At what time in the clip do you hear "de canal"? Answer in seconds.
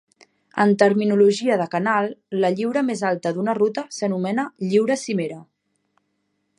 1.61-2.09